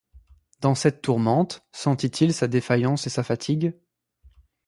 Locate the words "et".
3.05-3.11